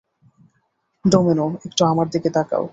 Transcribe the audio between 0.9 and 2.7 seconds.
Domino, একটু আমার দিকে তাকাও।